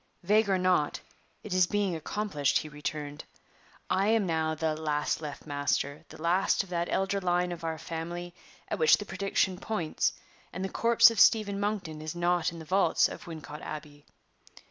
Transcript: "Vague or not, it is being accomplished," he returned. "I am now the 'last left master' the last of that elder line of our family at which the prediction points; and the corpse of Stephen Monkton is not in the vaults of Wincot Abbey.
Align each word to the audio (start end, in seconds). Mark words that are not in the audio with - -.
"Vague 0.23 0.49
or 0.49 0.57
not, 0.57 0.99
it 1.43 1.53
is 1.53 1.67
being 1.67 1.95
accomplished," 1.95 2.57
he 2.57 2.67
returned. 2.67 3.23
"I 3.87 4.07
am 4.07 4.25
now 4.25 4.55
the 4.55 4.75
'last 4.75 5.21
left 5.21 5.45
master' 5.45 6.05
the 6.09 6.19
last 6.19 6.63
of 6.63 6.69
that 6.69 6.89
elder 6.89 7.21
line 7.21 7.51
of 7.51 7.63
our 7.63 7.77
family 7.77 8.33
at 8.67 8.79
which 8.79 8.97
the 8.97 9.05
prediction 9.05 9.59
points; 9.59 10.13
and 10.51 10.65
the 10.65 10.69
corpse 10.69 11.11
of 11.11 11.19
Stephen 11.19 11.59
Monkton 11.59 12.01
is 12.01 12.15
not 12.15 12.51
in 12.51 12.57
the 12.57 12.65
vaults 12.65 13.07
of 13.07 13.25
Wincot 13.27 13.61
Abbey. 13.61 14.07